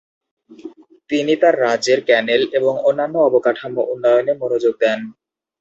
তিনি 1.09 1.33
তার 1.41 1.55
রাজ্যের 1.59 1.99
ক্যানেল 2.05 2.41
এবং 2.53 2.73
অন্যান্য 2.89 3.15
অবকাঠামো 3.27 3.81
উন্নয়নে 3.93 4.33
মনোযোগ 4.41 4.73
দেন। 4.79 4.99